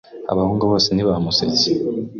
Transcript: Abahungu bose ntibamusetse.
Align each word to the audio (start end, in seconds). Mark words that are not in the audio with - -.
Abahungu 0.31 0.63
bose 0.71 0.87
ntibamusetse. 0.91 1.69